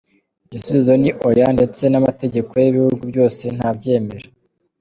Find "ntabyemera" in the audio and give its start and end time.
3.55-4.27